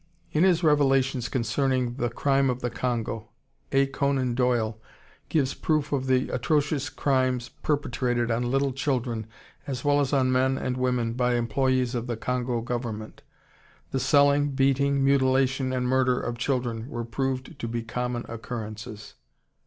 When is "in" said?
0.31-0.43